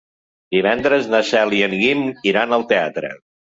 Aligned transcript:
Divendres 0.55 1.09
na 1.11 1.19
Cel 1.33 1.53
i 1.59 1.61
en 1.67 1.77
Guim 1.83 2.03
iran 2.33 2.59
al 2.61 2.69
teatre. 2.75 3.15